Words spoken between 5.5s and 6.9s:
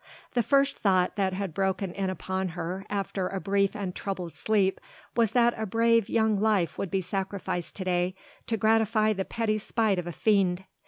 a brave young life would